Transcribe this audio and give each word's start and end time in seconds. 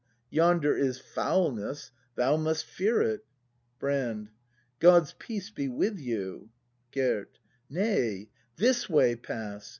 ]Yonder 0.31 0.75
is 0.75 0.97
foulness; 0.97 1.91
thou 2.15 2.35
must 2.35 2.65
fear 2.65 3.03
it! 3.03 3.23
Brand. 3.77 4.31
God's 4.79 5.13
peace 5.13 5.51
with 5.55 5.99
you! 5.99 6.49
Gerd. 6.91 7.37
Nay, 7.69 8.31
this 8.57 8.89
way 8.89 9.15
pass! 9.15 9.69